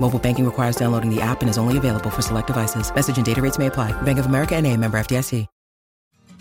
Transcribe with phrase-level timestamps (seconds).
[0.00, 2.92] Mobile banking requires downloading the app and is only available for select devices.
[2.92, 3.92] Message and data rates may apply.
[4.02, 5.46] Bank of America and a member FDIC.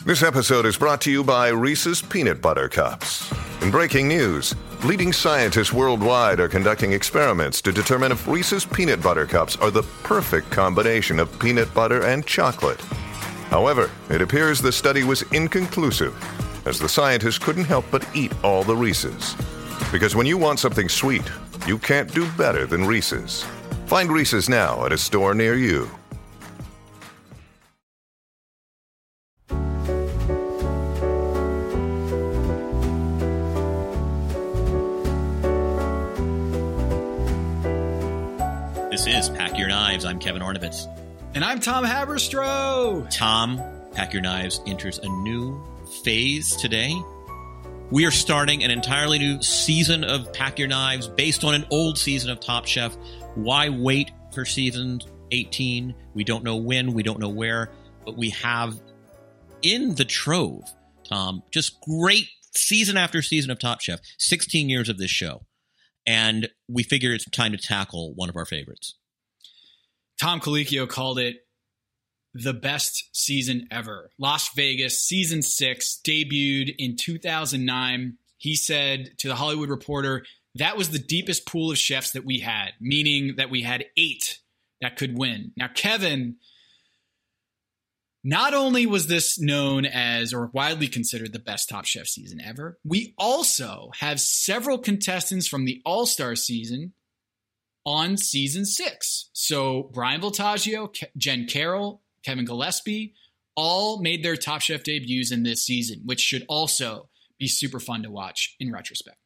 [0.06, 3.30] This episode is brought to you by Reese's Peanut Butter Cups.
[3.62, 4.56] In breaking news,
[4.86, 9.84] leading scientists worldwide are conducting experiments to determine if Reese's Peanut Butter Cups are the
[10.03, 12.80] perfect combination of peanut butter and chocolate.
[13.50, 16.16] However, it appears the study was inconclusive,
[16.66, 19.36] as the scientists couldn't help but eat all the Reese's.
[19.91, 21.30] Because when you want something sweet,
[21.68, 23.44] you can't do better than Reese's.
[23.86, 25.90] Find Reese's now at a store near you.
[38.91, 40.03] This is Pack Your Knives.
[40.03, 40.88] I'm Kevin Arnovitz.
[41.34, 43.08] And I'm Tom Haberstroh.
[43.16, 43.62] Tom,
[43.94, 45.64] Pack Your Knives enters a new
[46.03, 46.94] phase today.
[47.92, 51.98] We are starting an entirely new season of Pack Your Knives based on an old
[51.98, 52.96] season of Top Chef.
[53.34, 55.02] Why wait for season
[55.32, 55.96] 18?
[56.14, 57.72] We don't know when, we don't know where,
[58.06, 58.80] but we have
[59.64, 60.72] in the trove,
[61.04, 65.48] Tom, just great season after season of Top Chef, 16 years of this show.
[66.06, 69.00] And we figure it's time to tackle one of our favorites.
[70.22, 71.38] Tom Colicchio called it
[72.34, 74.11] the best season ever.
[74.17, 78.17] Las Vegas, season six, debuted in 2009.
[78.37, 80.23] He said to the Hollywood Reporter,
[80.55, 84.40] that was the deepest pool of chefs that we had, meaning that we had eight
[84.81, 85.52] that could win.
[85.55, 86.37] Now, Kevin,
[88.23, 92.78] not only was this known as or widely considered the best Top Chef season ever,
[92.84, 96.93] we also have several contestants from the All Star season
[97.85, 99.29] on season six.
[99.34, 103.14] So Bryan Voltaggio, Jen Carroll, Kevin Gillespie,
[103.56, 108.04] all made their Top Chef debuts in this season, which should also be super fun
[108.04, 109.18] to watch in retrospect.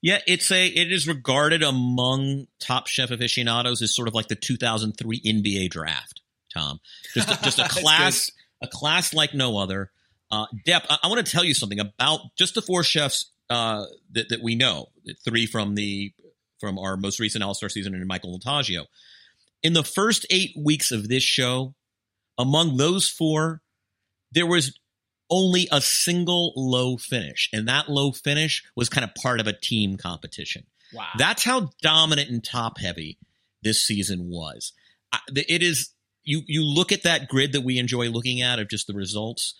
[0.00, 4.36] Yeah, it's a it is regarded among top chef aficionados as sort of like the
[4.36, 6.22] 2003 NBA draft.
[6.54, 6.80] Tom,
[7.14, 8.30] Just a, just a class
[8.62, 9.90] a class like no other.
[10.30, 13.86] Uh, Depp, I, I want to tell you something about just the four chefs uh,
[14.12, 14.88] that, that we know.
[15.24, 16.12] Three from the
[16.60, 18.86] from our most recent All Star season and Michael Voltaggio.
[19.62, 21.74] In the first eight weeks of this show,
[22.38, 23.60] among those four,
[24.32, 24.78] there was
[25.30, 29.52] only a single low finish, and that low finish was kind of part of a
[29.52, 30.64] team competition.
[30.94, 31.08] Wow.
[31.18, 33.18] That's how dominant and top heavy
[33.62, 34.72] this season was.
[35.34, 35.90] It is
[36.24, 39.54] you you look at that grid that we enjoy looking at of just the results,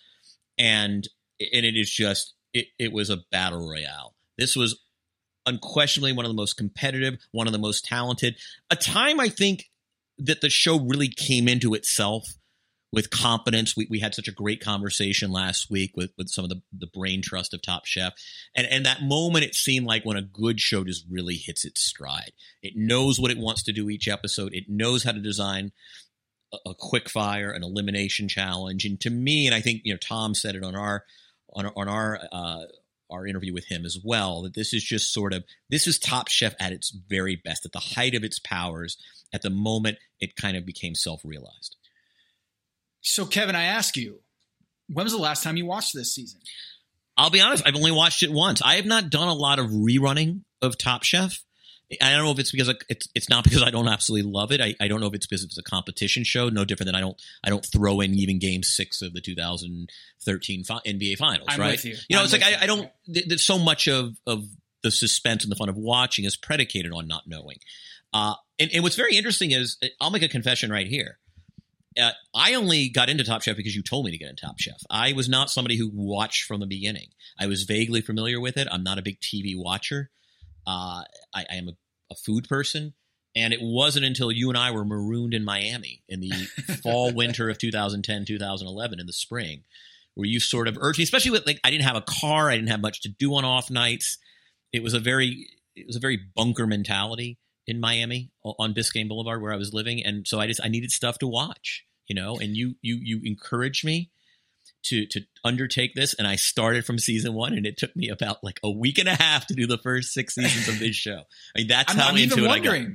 [0.57, 1.07] and
[1.39, 4.15] and it is just it, it was a battle royale.
[4.37, 4.79] This was
[5.45, 8.37] unquestionably one of the most competitive, one of the most talented.
[8.69, 9.69] A time I think
[10.17, 12.25] that the show really came into itself
[12.91, 13.75] with confidence.
[13.77, 16.87] We, we had such a great conversation last week with, with some of the, the
[16.87, 18.13] brain trust of Top Chef.
[18.55, 21.81] And, and that moment, it seemed like when a good show just really hits its
[21.81, 22.31] stride.
[22.61, 25.71] It knows what it wants to do each episode, it knows how to design
[26.53, 28.85] a, a quick fire, an elimination challenge.
[28.85, 31.03] And to me, and I think, you know, Tom said it on our,
[31.53, 32.63] on, on our, uh,
[33.11, 36.27] our interview with him as well that this is just sort of this is top
[36.27, 38.97] chef at its very best at the height of its powers
[39.33, 41.75] at the moment it kind of became self-realized
[43.01, 44.19] so, Kevin, I ask you,
[44.87, 46.39] when was the last time you watched this season?
[47.17, 48.61] I'll be honest, I've only watched it once.
[48.61, 51.39] I have not done a lot of rerunning of Top Chef.
[52.01, 54.61] I don't know if it's because it's it's not because I don't absolutely love it.
[54.61, 57.01] I, I don't know if it's because it's a competition show, no different than I
[57.01, 61.47] don't I don't throw in even Game Six of the 2013 NBA Finals.
[61.49, 61.71] I'm right?
[61.71, 61.95] With you.
[62.07, 62.61] you know, I'm it's like I.
[62.61, 62.89] I don't.
[63.07, 64.45] There's so much of of
[64.83, 67.57] the suspense and the fun of watching is predicated on not knowing.
[68.13, 71.17] Uh, and, and what's very interesting is I'll make a confession right here
[71.99, 74.59] uh, I only got into Top Chef because you told me to get into Top
[74.59, 74.81] Chef.
[74.89, 77.07] I was not somebody who watched from the beginning.
[77.39, 78.67] I was vaguely familiar with it.
[78.71, 80.09] I'm not a big TV watcher.
[80.67, 81.03] Uh,
[81.33, 81.73] I, I, am a,
[82.11, 82.93] a, food person.
[83.35, 86.29] And it wasn't until you and I were marooned in Miami in the
[86.83, 89.63] fall, winter of 2010, 2011, in the spring,
[90.15, 92.55] where you sort of urged me, especially with like, I didn't have a car, I
[92.55, 94.17] didn't have much to do on off nights.
[94.73, 97.37] It was a very, it was a very bunker mentality
[97.69, 100.91] in Miami on Biscayne Boulevard where I was living, and so I just I needed
[100.91, 102.37] stuff to watch, you know.
[102.37, 104.11] And you you you encouraged me
[104.83, 108.43] to to undertake this, and I started from season one, and it took me about
[108.43, 111.21] like a week and a half to do the first six seasons of this show.
[111.55, 112.93] I mean, that's I'm, how I'm into even it wondering, I got.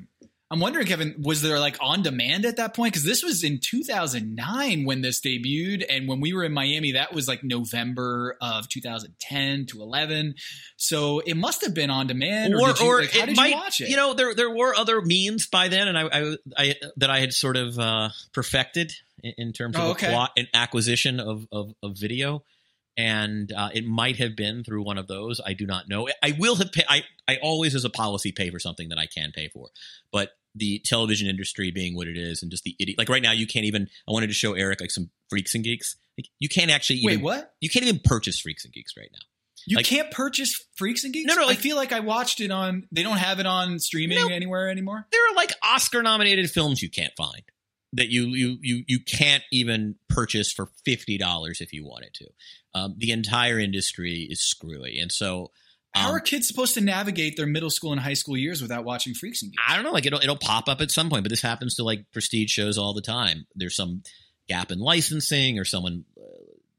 [0.54, 2.92] I'm wondering, Kevin, was there like on demand at that point?
[2.92, 7.12] Because this was in 2009 when this debuted, and when we were in Miami, that
[7.12, 10.36] was like November of 2010 to 11.
[10.76, 12.54] So it must have been on demand.
[12.54, 13.88] Or, or, you, or like, how it did might, you watch it?
[13.88, 17.18] You know, there there were other means by then, and I, I, I that I
[17.18, 18.92] had sort of uh, perfected
[19.24, 20.10] in, in terms of Oh, okay.
[20.10, 22.44] plot and acquisition of of, of video.
[22.96, 25.40] And uh, it might have been through one of those.
[25.44, 26.08] I do not know.
[26.22, 26.70] I will have.
[26.70, 29.68] Pay, I I always, as a policy, pay for something that I can pay for.
[30.12, 32.96] But the television industry being what it is, and just the idiot.
[32.98, 33.88] Like right now, you can't even.
[34.08, 35.96] I wanted to show Eric like some Freaks and Geeks.
[36.16, 37.00] Like, you can't actually.
[37.02, 37.54] Wait, what?
[37.60, 39.18] You can't even purchase Freaks and Geeks right now.
[39.66, 41.26] You like- can't purchase Freaks and Geeks.
[41.26, 42.86] No, no, I feel like I watched it on.
[42.92, 44.28] They don't have it on streaming No.
[44.28, 45.06] anywhere anymore.
[45.10, 47.42] there are like Oscar nominated films you can't find
[47.94, 52.26] that you you you you can't even purchase for fifty dollars if you wanted to.
[52.74, 55.52] Um, the entire industry is screwy, and so
[55.94, 58.84] How um, are kids supposed to navigate their middle school and high school years without
[58.84, 59.62] watching Freaks and Geeks?
[59.66, 61.84] I don't know, like it'll it'll pop up at some point, but this happens to
[61.84, 63.46] like prestige shows all the time.
[63.54, 64.02] There's some
[64.48, 66.22] gap in licensing, or someone uh,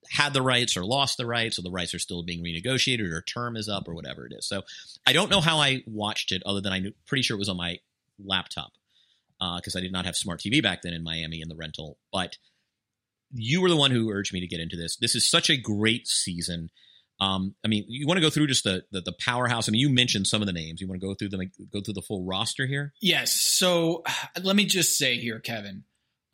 [0.10, 3.22] had the rights or lost the rights, or the rights are still being renegotiated, or
[3.22, 4.46] term is up, or whatever it is.
[4.46, 4.64] So
[5.08, 7.58] I don't know how I watched it, other than I'm pretty sure it was on
[7.58, 7.80] my
[8.24, 8.72] laptop
[9.40, 11.98] because I did not have smart TV back then in Miami in the rental.
[12.12, 12.38] But
[13.32, 14.98] you were the one who urged me to get into this.
[14.98, 16.70] This is such a great season.
[17.20, 19.70] Um, I mean, you want to go through just the, the the powerhouse.
[19.70, 20.82] I mean, you mentioned some of the names.
[20.82, 22.94] You want to go through them, go through the full roster here.
[23.02, 23.32] Yes.
[23.34, 24.04] So
[24.44, 25.84] let me just say here, Kevin,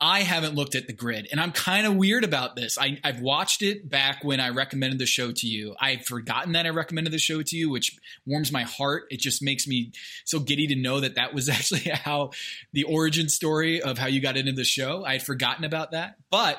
[0.04, 2.76] I haven't looked at the grid, and I'm kind of weird about this.
[2.76, 5.76] I, I've watched it back when I recommended the show to you.
[5.80, 9.04] I've forgotten that I recommended the show to you, which warms my heart.
[9.10, 9.92] It just makes me
[10.24, 12.30] so giddy to know that that was actually how
[12.72, 15.04] the origin story of how you got into the show.
[15.04, 16.58] I had forgotten about that, but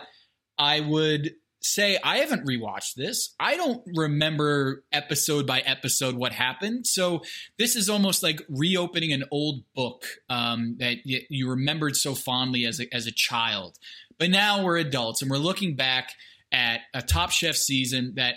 [0.57, 3.33] I would say I haven't rewatched this.
[3.39, 6.85] I don't remember episode by episode what happened.
[6.85, 7.21] So
[7.57, 12.65] this is almost like reopening an old book um, that y- you remembered so fondly
[12.65, 13.77] as a, as a child.
[14.19, 16.11] But now we're adults and we're looking back
[16.51, 18.35] at a Top Chef season that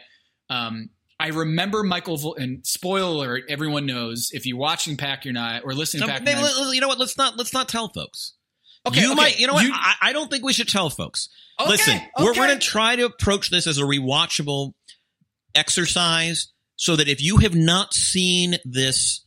[0.48, 0.90] um,
[1.20, 2.16] I remember Michael.
[2.16, 6.06] Vol- and spoiler alert, everyone knows if you're watching Pack Your Night or listening to
[6.12, 6.74] Pack Your Night.
[6.74, 6.98] you know what?
[6.98, 8.34] Let's not let's not tell folks.
[8.86, 9.38] Okay, you okay, might.
[9.38, 9.64] You know what?
[9.64, 11.28] you- I, I don't think we should tell folks.
[11.60, 14.72] Okay, Listen, we're, we're going to try to approach this as a rewatchable
[15.54, 19.24] exercise, so that if you have not seen this,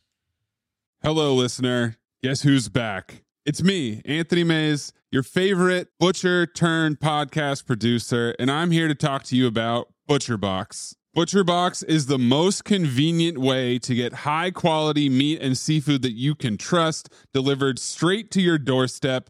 [1.01, 1.97] Hello, listener.
[2.21, 3.23] Guess who's back?
[3.45, 9.23] It's me, Anthony Mays, your favorite butcher turned podcast producer, and I'm here to talk
[9.25, 10.95] to you about ButcherBox.
[11.15, 16.35] ButcherBox is the most convenient way to get high quality meat and seafood that you
[16.35, 19.29] can trust delivered straight to your doorstep,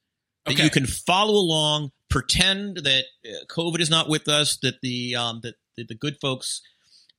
[0.45, 0.63] that Okay.
[0.63, 5.39] you can follow along, pretend that uh, COVID is not with us, that the um,
[5.43, 6.61] that, that the good folks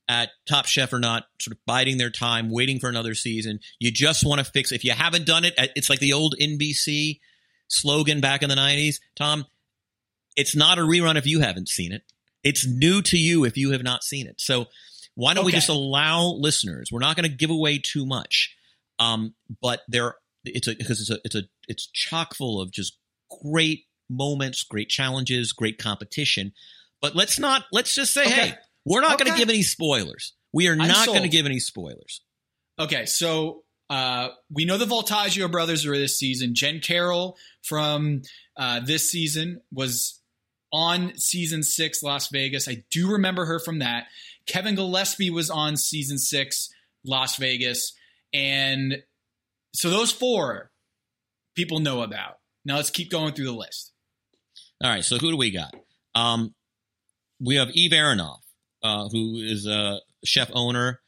[0.09, 3.59] at Top Chef are not sort of biding their time, waiting for another season.
[3.79, 4.71] You just want to fix.
[4.71, 7.19] If you haven't done it, uh, it's like the old NBC
[7.69, 8.95] slogan back in the '90s.
[9.15, 9.45] Tom,
[10.35, 12.01] it's not a rerun if you haven't seen it.
[12.43, 14.35] It's new to you if you have not seen it.
[14.41, 14.65] So
[15.15, 16.89] why don't we just allow listeners?
[16.91, 18.53] We're not going to give away too much,
[18.99, 22.97] um, but there it's a because it's a it's a it's chock full of just
[23.43, 26.53] great moments, great challenges, great competition.
[27.01, 28.31] But let's not let's just say, Okay.
[28.31, 28.53] hey,
[28.85, 30.33] we're not going to give any spoilers.
[30.53, 32.21] We are I'm not going to give any spoilers.
[32.79, 36.55] Okay, so uh, we know the Voltaggio brothers are this season.
[36.55, 38.21] Jen Carroll from
[38.57, 40.19] uh, this season was
[40.71, 42.67] on season six, Las Vegas.
[42.67, 44.05] I do remember her from that.
[44.45, 46.69] Kevin Gillespie was on season six,
[47.05, 47.93] Las Vegas.
[48.33, 49.03] And
[49.73, 50.71] so those four
[51.55, 52.39] people know about.
[52.65, 53.91] Now let's keep going through the list.
[54.83, 55.73] All right, so who do we got?
[56.15, 56.53] Um,
[57.39, 58.39] we have Eve Aronoff,
[58.83, 60.99] uh, who is a chef owner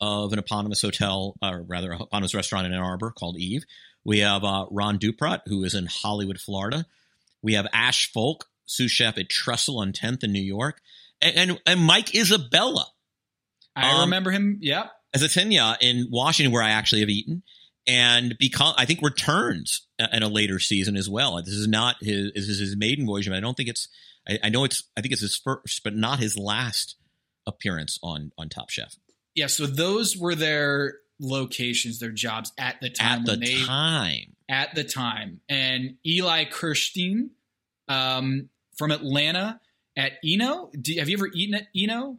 [0.00, 3.64] of an eponymous hotel, or rather, a eponymous restaurant in Ann Arbor called Eve.
[4.04, 6.84] We have uh, Ron Duprat, who is in Hollywood, Florida.
[7.42, 10.80] We have Ash Fulk, sous chef at Trestle on 10th in New York.
[11.22, 12.86] And, and, and Mike Isabella
[13.76, 14.58] I Um, remember him.
[14.60, 14.90] Yep.
[15.14, 17.42] as a Tenya in Washington, where I actually have eaten,
[17.86, 21.36] and because I think returns in a later season as well.
[21.42, 23.88] This is not his this is his maiden voyage, but I don't think it's.
[24.28, 24.82] I, I know it's.
[24.96, 26.96] I think it's his first, but not his last
[27.46, 28.96] appearance on on Top Chef
[29.34, 34.36] Yeah, so those were their locations, their jobs at the time at the they time.
[34.48, 35.40] at the time.
[35.48, 37.30] And Eli Kirshtein
[37.88, 39.60] um, from Atlanta
[39.96, 40.70] at Eno.
[40.80, 42.18] Do, have you ever eaten at Eno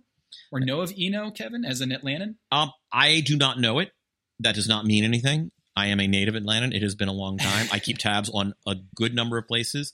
[0.52, 2.36] or know of Eno, Kevin, as an Atlantan?
[2.52, 3.92] Um, I do not know it.
[4.40, 5.52] That does not mean anything.
[5.76, 6.74] I am a native Atlantan.
[6.76, 7.68] It has been a long time.
[7.72, 9.94] I keep tabs on a good number of places,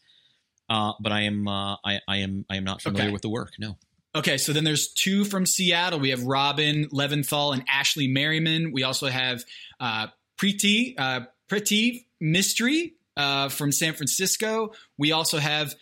[0.70, 3.14] uh, but I am uh, I, I am I am not familiar Okay.
[3.14, 3.54] with the work.
[3.60, 3.78] No.
[4.14, 5.98] Okay, so then there's two from Seattle.
[6.00, 8.72] We have Robin Leventhal and Ashley Merriman.
[8.74, 9.44] We also have
[9.80, 10.08] uh,
[10.38, 14.74] Pretty uh, Preeti Mistry uh, from San Francisco.
[14.98, 15.74] We also have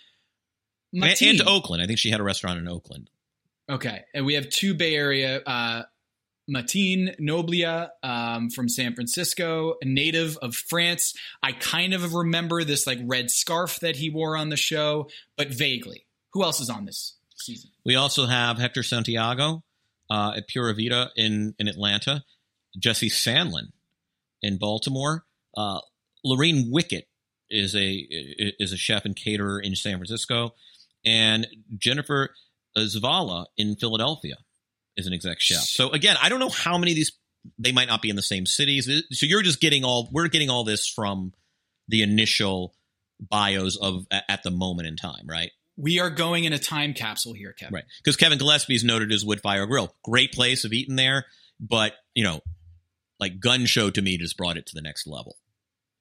[0.94, 1.40] And, Mateen.
[1.40, 1.82] and Oakland.
[1.82, 3.10] I think she had a restaurant in Oakland.
[3.68, 5.42] Okay, and we have two Bay Area.
[6.50, 11.14] Mattin Noblia um, from San Francisco, a native of France.
[11.42, 15.50] I kind of remember this like red scarf that he wore on the show, but
[15.50, 16.06] vaguely.
[16.34, 17.72] Who else is on this season?
[17.86, 19.64] We also have Hector Santiago
[20.10, 22.24] uh, at Pura Vida in, in Atlanta,
[22.78, 23.70] Jesse Sandlin
[24.42, 25.26] in Baltimore,
[25.56, 25.80] uh,
[26.24, 27.04] Laurine Wickett
[27.50, 28.06] is a
[28.60, 30.54] is a chef and caterer in San Francisco,
[31.06, 32.30] and Jennifer
[32.78, 34.36] Zavala in Philadelphia
[35.00, 35.62] is an exec chef.
[35.62, 37.12] So again, I don't know how many of these
[37.58, 38.90] they might not be in the same cities.
[39.12, 41.34] So you're just getting all we're getting all this from
[41.88, 42.76] the initial
[43.20, 45.52] bios of at the moment in time, right?
[45.78, 47.76] We are going in a time capsule here, Kevin.
[47.76, 47.84] Right.
[48.04, 49.96] Because Kevin Gillespie is noted as Woodfire Grill.
[50.04, 51.26] Great place of eating there,
[51.60, 52.42] but you know,
[53.20, 55.38] like Gun Show to me just brought it to the next level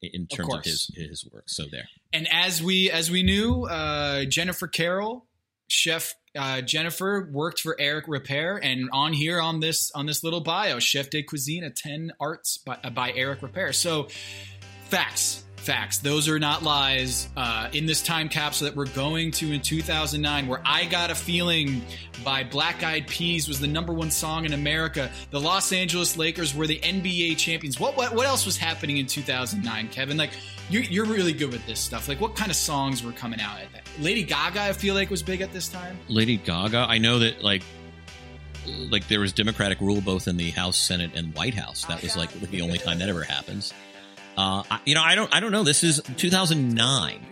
[0.03, 0.67] in- terms of, course.
[0.67, 1.45] his his work.
[1.49, 1.89] So there.
[2.13, 5.27] And as we as we knew, uh, Jennifer Carroll,
[5.69, 10.41] chef uh, Jennifer worked for Eric Ripert, and on here on this on this little
[10.41, 13.75] bio, Chef de Cuisine at Ten Arts by, uh, by Eric Ripert.
[13.75, 14.09] So,
[14.85, 15.99] facts, facts.
[15.99, 17.29] Those are not lies.
[17.37, 21.83] Uh, in this time capsule that we're going to in 2009, where I Gotta Feeling
[22.25, 25.11] by Black Eyed Peas was the number one song in America.
[25.31, 27.79] The Los Angeles Lakers were the NBA champions.
[27.79, 30.17] What what, what else was happening in 2009, Kevin?
[30.17, 30.31] Like,
[30.71, 32.09] you're, you're really good with this stuff.
[32.09, 33.83] Like, what kind of songs were coming out at that?
[34.01, 35.99] Lady Gaga, I feel like, was big at this time.
[36.09, 36.87] Lady Gaga.
[36.89, 37.63] I know that like
[38.91, 41.85] like there was Democratic rule both in the House, Senate, and White House.
[41.85, 43.75] That was like the only time that ever happens.
[44.39, 45.65] Uh, I, you know, I don't, I don't know.
[45.65, 47.27] This is 2009,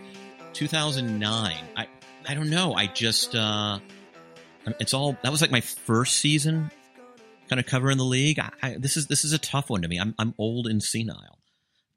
[0.53, 1.55] 2009.
[1.77, 1.87] I,
[2.27, 2.73] I don't know.
[2.73, 3.79] I just, uh,
[4.81, 6.69] it's all that was like my first season,
[7.49, 8.39] kind of covering the league.
[8.39, 9.97] I, I, this is this is a tough one to me.
[9.97, 11.39] I'm I'm old and senile.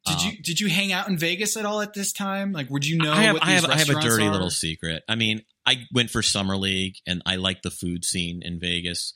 [0.06, 2.52] Did Uh, you did you hang out in Vegas at all at this time?
[2.52, 3.12] Like, would you know?
[3.12, 4.30] I have, I have, I have a dirty are?
[4.30, 5.02] little secret.
[5.08, 9.14] I mean, I went for summer league, and I like the food scene in Vegas.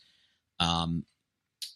[0.58, 1.04] Um,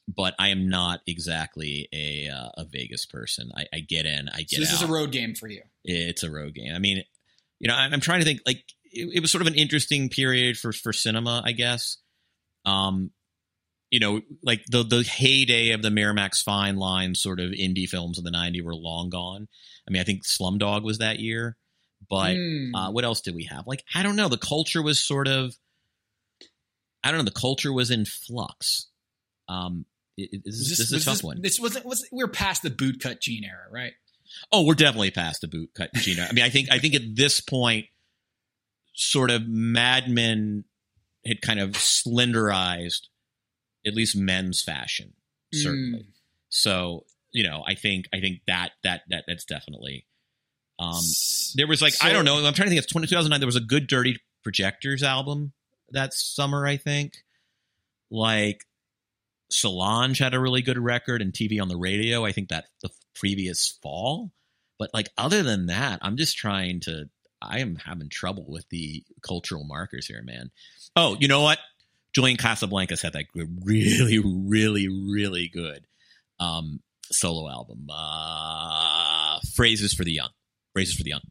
[0.09, 3.51] but I am not exactly a uh, a Vegas person.
[3.57, 4.83] I, I get in, I get So this out.
[4.83, 5.63] is a road game for you.
[5.85, 6.75] it's a road game.
[6.75, 7.05] I mean,
[7.61, 8.41] you know, I'm, I'm trying to think.
[8.47, 11.99] Like, it, it was sort of an interesting period for for cinema, I guess.
[12.65, 13.11] Um,
[13.91, 18.19] you know, like the the heyday of the Miramax Fine Line sort of indie films
[18.19, 19.47] of the '90s were long gone.
[19.87, 21.57] I mean, I think Slumdog was that year,
[22.09, 22.75] but Hmm.
[22.75, 23.67] uh, what else did we have?
[23.67, 24.29] Like, I don't know.
[24.29, 25.55] The culture was sort of,
[27.03, 27.25] I don't know.
[27.25, 28.89] The culture was in flux.
[29.49, 29.87] Um,
[30.19, 31.41] it, this, is, this is a tough one.
[31.41, 33.93] This wasn't was we're past the bootcut jean era, right?
[34.53, 36.27] Oh, we're definitely past the boot cut, Gina.
[36.29, 37.87] I mean, I think I think at this point,
[38.95, 40.65] sort of Mad Men
[41.27, 43.09] had kind of slenderized
[43.87, 45.15] at least men's fashion,
[45.53, 46.01] certainly.
[46.01, 46.13] Mm.
[46.49, 50.07] So you know, I think I think that that that that's definitely.
[50.81, 51.03] Um,
[51.57, 52.37] there was like I don't know.
[52.37, 52.83] I'm trying to think.
[52.83, 53.41] It's 2009.
[53.41, 55.53] There was a good Dirty Projectors album
[55.91, 56.67] that summer.
[56.67, 57.15] I think,
[58.11, 58.65] like
[59.51, 62.25] Solange had a really good record and TV on the radio.
[62.25, 64.33] I think that the previous fall.
[64.79, 67.09] But like other than that, I'm just trying to.
[67.41, 70.51] I am having trouble with the cultural markers here, man.
[70.97, 71.59] Oh, you know what?
[72.13, 75.87] Julian Casablancas had that really, really, really good
[76.41, 76.81] um,
[77.13, 77.87] solo album.
[77.91, 80.31] Uh, Phrases for the Young.
[80.73, 81.23] Phrases for the Young.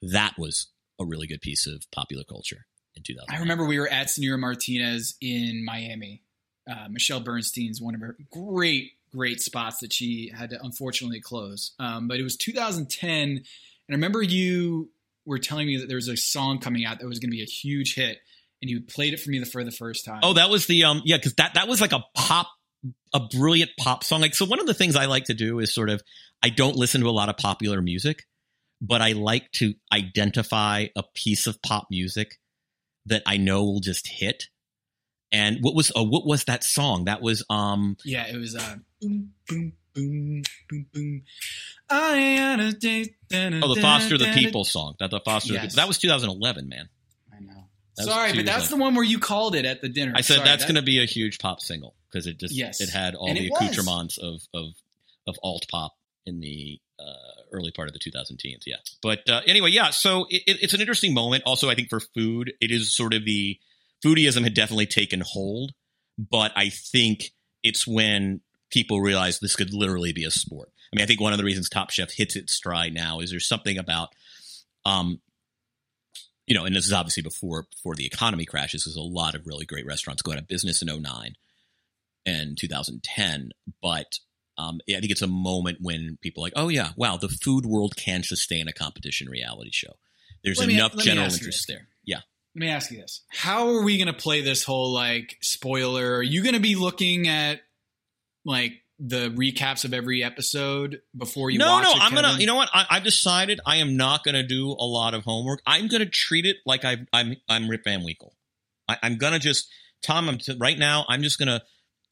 [0.00, 0.68] That was
[1.00, 3.34] a really good piece of popular culture in 2000.
[3.34, 6.21] I remember we were at Senora Martinez in Miami.
[6.70, 11.72] Uh, Michelle Bernstein's one of her great, great spots that she had to unfortunately close.
[11.78, 13.44] Um, but it was 2010, and
[13.90, 14.90] I remember you
[15.24, 17.42] were telling me that there was a song coming out that was going to be
[17.42, 18.18] a huge hit,
[18.60, 20.20] and you played it for me the, for the first time.
[20.22, 22.48] Oh, that was the um yeah, because that that was like a pop,
[23.12, 24.20] a brilliant pop song.
[24.20, 26.02] Like so, one of the things I like to do is sort of
[26.42, 28.24] I don't listen to a lot of popular music,
[28.80, 32.38] but I like to identify a piece of pop music
[33.06, 34.44] that I know will just hit.
[35.32, 37.06] And what was uh, what was that song?
[37.06, 41.22] That was um yeah, it was uh, boom, boom, boom, boom, boom.
[41.88, 43.14] I had a day.
[43.34, 44.94] oh the Foster the People song.
[44.98, 45.76] That the Foster the People.
[45.76, 46.88] That was 2011, man.
[47.34, 47.64] I know.
[47.96, 48.76] That Sorry, but that's ago.
[48.76, 50.12] the one where you called it at the dinner.
[50.14, 52.54] I said Sorry, that's that- going to be a huge pop single because it just
[52.54, 52.80] Yes.
[52.80, 53.60] it had all And the it was.
[53.62, 54.72] accoutrements of of
[55.26, 55.94] of alt pop
[56.26, 58.62] in the uh, early part of the 2010s.
[58.66, 59.90] Yeah, but uh, anyway, yeah.
[59.90, 61.42] So it, it- it's an interesting moment.
[61.46, 63.58] Also, I think for food, it is sort of the
[64.04, 65.72] foodieism had definitely taken hold,
[66.18, 70.70] but I think it's when people realize this could literally be a sport.
[70.92, 73.30] I mean, I think one of the reasons Top Chef hits its stride now is
[73.30, 74.10] there's something about
[74.84, 75.20] um,
[76.46, 79.46] you know, and this is obviously before before the economy crashes, because a lot of
[79.46, 81.34] really great restaurants go out of business in 09
[82.26, 83.50] and 2010.
[83.80, 84.18] But
[84.58, 87.64] um, I think it's a moment when people are like, oh yeah, wow, the food
[87.64, 89.94] world can sustain a competition reality show.
[90.42, 91.88] There's me- enough general interest there.
[92.54, 96.16] Let me ask you this: How are we going to play this whole like spoiler?
[96.16, 97.60] Are you going to be looking at
[98.44, 101.98] like the recaps of every episode before you no, no, it?
[102.00, 102.36] I'm gonna.
[102.38, 102.68] You know what?
[102.72, 105.60] I, I've decided I am not gonna do a lot of homework.
[105.66, 108.34] I'm gonna treat it like I, I'm I'm Rip Van Winkle.
[108.88, 109.68] I, I'm gonna just
[110.02, 110.28] Tom.
[110.28, 111.04] I'm t- right now.
[111.08, 111.62] I'm just gonna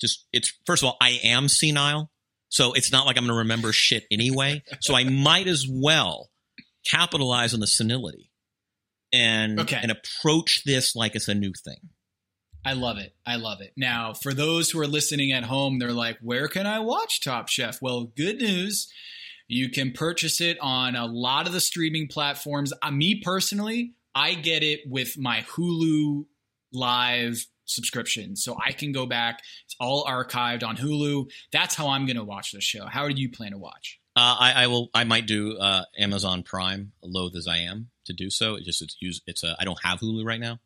[0.00, 0.26] just.
[0.32, 2.10] It's first of all, I am senile,
[2.48, 4.62] so it's not like I'm gonna remember shit anyway.
[4.80, 6.30] so I might as well
[6.84, 8.29] capitalize on the senility
[9.12, 9.78] and Okay.
[9.82, 11.90] and approach this like it's a new thing.
[12.64, 13.14] I love it.
[13.24, 13.72] I love it.
[13.76, 17.48] Now, for those who are listening at home, they're like, where can I watch Top
[17.48, 17.80] Chef?
[17.80, 18.92] Well, good news.
[19.48, 22.72] You can purchase it on a lot of the streaming platforms.
[22.82, 26.26] Uh, me personally, I get it with my Hulu
[26.72, 28.36] live subscription.
[28.36, 29.40] So I can go back.
[29.64, 31.30] It's all archived on Hulu.
[31.52, 32.86] That's how I'm going to watch the show.
[32.86, 33.98] How do you plan to watch?
[34.16, 34.90] Uh, I, I will.
[34.92, 38.54] I might do uh, Amazon Prime, loath as I am to do so.
[38.54, 39.20] It just it's use.
[39.26, 39.56] It's a.
[39.58, 40.58] I don't have Hulu right now.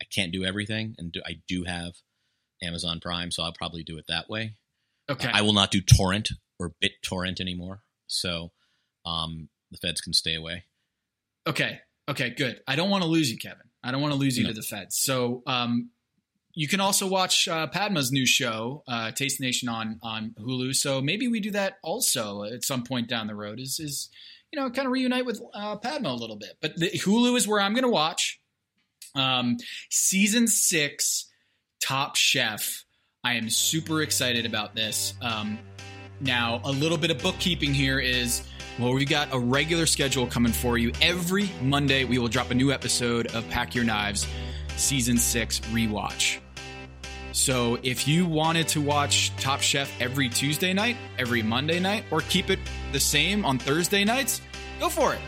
[0.00, 1.92] I can't do everything, and do, I do have
[2.62, 4.54] Amazon Prime, so I'll probably do it that way.
[5.10, 5.30] Okay.
[5.32, 8.52] I will not do torrent or BitTorrent anymore, so
[9.04, 10.64] um, the feds can stay away.
[11.46, 11.80] Okay.
[12.08, 12.60] Okay, good.
[12.66, 13.66] I don't want to lose you, Kevin.
[13.82, 14.50] I don't want to lose you No.
[14.50, 14.98] to the feds.
[14.98, 15.90] So um,
[16.54, 20.74] you can also watch uh, Padma's new show, uh, Taste Nation, on on Hulu.
[20.74, 23.60] So maybe we do that also at some point down the road.
[23.60, 24.10] Is is
[24.52, 26.56] you know kind of reunite with uh, Padma a little bit.
[26.60, 28.40] But the, Hulu is where I'm going to watch.
[29.14, 29.56] Um,
[29.90, 31.30] season six,
[31.80, 32.84] Top Chef.
[33.24, 35.14] I am super excited about this.
[35.20, 35.58] Um,
[36.20, 38.42] now, a little bit of bookkeeping here is
[38.78, 40.92] well, we've got a regular schedule coming for you.
[41.02, 44.26] Every Monday, we will drop a new episode of Pack Your Knives
[44.76, 46.38] Season 6 Rewatch.
[47.38, 52.20] So if you wanted to watch Top Chef every Tuesday night, every Monday night, or
[52.22, 52.58] keep it
[52.90, 54.40] the same on Thursday nights,
[54.80, 55.20] go for it.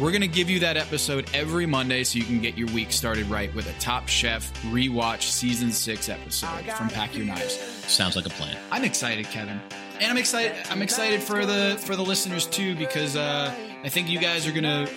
[0.00, 2.90] We're going to give you that episode every Monday so you can get your week
[2.90, 7.58] started right with a Top Chef Rewatch Season 6 episode from Pack Your Knives.
[7.86, 8.56] Sounds like a plan.
[8.72, 9.60] I'm excited, Kevin,
[10.00, 10.56] and I'm excited.
[10.68, 14.52] I'm excited for the for the listeners too because uh, I think you guys are
[14.52, 14.88] gonna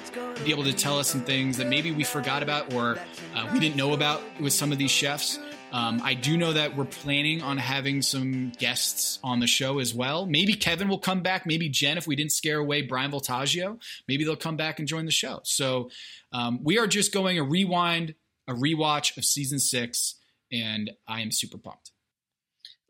[0.43, 2.97] be able to tell us some things that maybe we forgot about or
[3.35, 5.37] uh, we didn't know about with some of these chefs.
[5.73, 9.91] Um, I do know that we're planning on having some guests on the show as
[9.91, 10.27] well.
[10.27, 11.47] Maybe Kevin will come back.
[11.47, 15.05] Maybe Jen, if we didn't scare away Bryan Voltaggio, maybe they'll come back and join
[15.05, 15.39] the show.
[15.43, 15.89] So
[16.31, 18.13] um, we are just going a rewind,
[18.47, 20.19] a rewatch of season six,
[20.51, 21.89] and I am super pumped.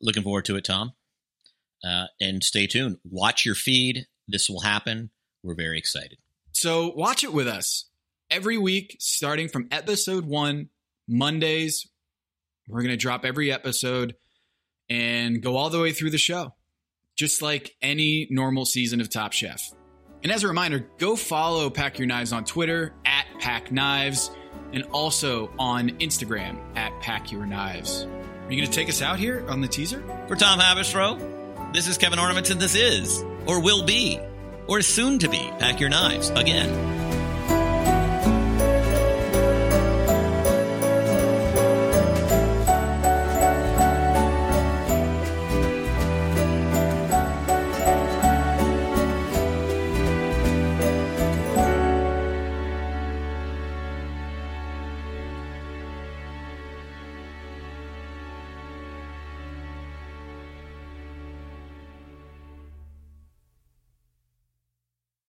[0.01, 0.91] Looking forward to it, Tom.
[1.81, 2.97] Uh, and stay tuned.
[3.09, 4.07] Watch your feed.
[4.27, 5.09] This will happen.
[5.41, 6.17] We're very excited.
[6.51, 7.85] So watch it with us
[8.29, 10.67] every week, starting from episode one,
[11.07, 11.87] Mondays.
[12.67, 14.15] We're going to drop every episode
[14.89, 16.54] and go all the way through the show,
[17.15, 19.62] just like any normal season of Top Chef.
[20.23, 24.32] And as a reminder, go follow Pack Your Knives on Twitter at Pack Knives
[24.71, 28.04] and also on Instagram at Pack Your Knives.
[28.04, 30.02] Are you going to take us out here on the teaser?
[30.28, 34.19] For Tom Haberstroh, this is Kevin Arnovitz, and this is, or will be,
[34.67, 37.02] or soon to be, Pack Your Knives again.